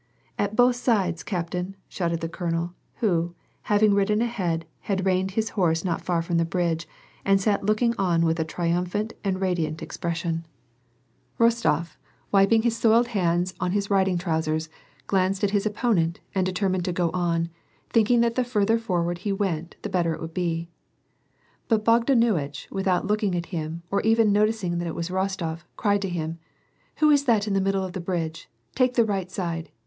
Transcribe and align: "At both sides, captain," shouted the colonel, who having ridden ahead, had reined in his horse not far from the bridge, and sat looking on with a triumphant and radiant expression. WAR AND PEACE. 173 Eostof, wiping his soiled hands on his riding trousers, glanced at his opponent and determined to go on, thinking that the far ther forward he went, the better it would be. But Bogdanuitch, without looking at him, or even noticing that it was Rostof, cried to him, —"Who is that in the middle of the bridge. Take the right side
"At 0.39 0.55
both 0.55 0.77
sides, 0.77 1.21
captain," 1.21 1.75
shouted 1.87 2.21
the 2.21 2.27
colonel, 2.27 2.73
who 3.01 3.35
having 3.69 3.93
ridden 3.93 4.19
ahead, 4.19 4.65
had 4.79 5.05
reined 5.05 5.29
in 5.29 5.35
his 5.35 5.49
horse 5.49 5.85
not 5.85 6.01
far 6.01 6.23
from 6.23 6.37
the 6.37 6.43
bridge, 6.43 6.87
and 7.23 7.39
sat 7.39 7.63
looking 7.67 7.93
on 7.99 8.25
with 8.25 8.39
a 8.39 8.43
triumphant 8.43 9.13
and 9.23 9.39
radiant 9.39 9.83
expression. 9.83 10.43
WAR 11.37 11.45
AND 11.49 11.53
PEACE. 11.53 11.63
173 11.65 11.99
Eostof, 12.01 12.01
wiping 12.31 12.61
his 12.63 12.75
soiled 12.75 13.07
hands 13.09 13.53
on 13.59 13.73
his 13.73 13.91
riding 13.91 14.17
trousers, 14.17 14.69
glanced 15.05 15.43
at 15.43 15.51
his 15.51 15.67
opponent 15.67 16.19
and 16.33 16.47
determined 16.47 16.85
to 16.85 16.91
go 16.91 17.11
on, 17.11 17.51
thinking 17.91 18.21
that 18.21 18.33
the 18.33 18.43
far 18.43 18.65
ther 18.65 18.79
forward 18.79 19.19
he 19.19 19.31
went, 19.31 19.75
the 19.83 19.87
better 19.87 20.15
it 20.15 20.19
would 20.19 20.33
be. 20.33 20.67
But 21.67 21.85
Bogdanuitch, 21.85 22.69
without 22.71 23.05
looking 23.05 23.35
at 23.35 23.45
him, 23.53 23.83
or 23.91 24.01
even 24.01 24.31
noticing 24.31 24.79
that 24.79 24.87
it 24.87 24.95
was 24.95 25.09
Rostof, 25.09 25.59
cried 25.77 26.01
to 26.01 26.09
him, 26.09 26.39
—"Who 27.01 27.11
is 27.11 27.25
that 27.25 27.45
in 27.47 27.53
the 27.53 27.61
middle 27.61 27.83
of 27.83 27.93
the 27.93 28.01
bridge. 28.01 28.49
Take 28.73 28.95
the 28.95 29.05
right 29.05 29.29
side 29.29 29.69